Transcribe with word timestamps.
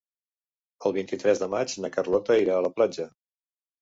El 0.89 0.95
vint-i-tres 0.95 1.43
de 1.43 1.49
maig 1.55 1.77
na 1.85 1.93
Carlota 1.99 2.39
irà 2.47 2.57
a 2.59 2.65
la 2.69 2.73
platja. 2.81 3.07